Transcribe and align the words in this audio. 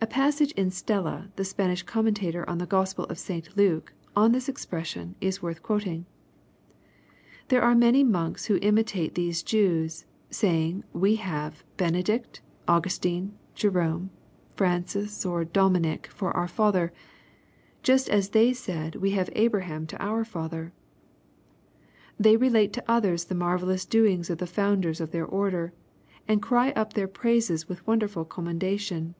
]A 0.02 0.06
passage 0.12 0.52
in 0.52 0.70
Stella, 0.70 1.30
the 1.36 1.44
Spanish 1.44 1.82
commentator 1.82 2.48
on 2.48 2.56
the 2.56 2.64
Gospel 2.64 3.04
of 3.04 3.18
St. 3.18 3.54
Luke, 3.54 3.92
on 4.16 4.32
this 4.32 4.48
expres 4.48 4.86
sion, 4.86 5.14
is 5.20 5.42
worth 5.42 5.62
quoting:— 5.62 6.06
"There 7.48 7.60
are 7.60 7.74
many 7.74 8.02
monks 8.02 8.46
who 8.46 8.58
imitate 8.62 9.14
these 9.14 9.42
Jews, 9.42 10.06
say 10.30 10.70
'ng, 10.70 10.84
we 10.94 11.16
have 11.16 11.64
Benedict, 11.76 12.40
Augustine, 12.66 13.36
Jerome, 13.54 14.08
Francis, 14.56 15.26
or 15.26 15.44
Dominic 15.44 16.06
for 16.06 16.34
our 16.34 16.48
father, 16.48 16.94
just 17.82 18.08
as 18.08 18.30
they 18.30 18.54
said, 18.54 18.96
we 18.96 19.10
have 19.10 19.28
Abraham 19.34 19.86
to 19.88 20.02
our 20.02 20.24
father. 20.24 20.72
They 22.18 22.38
relate 22.38 22.72
to 22.72 22.90
others 22.90 23.26
the 23.26 23.34
marvellous 23.34 23.84
doings 23.84 24.30
of 24.30 24.38
the 24.38 24.46
founders 24.46 24.98
of 25.02 25.10
their 25.10 25.26
order, 25.26 25.74
and 26.26 26.40
cry 26.40 26.70
up 26.70 26.94
their 26.94 27.06
praises 27.06 27.68
with 27.68 27.86
wonderful 27.86 28.24
commendation. 28.24 29.14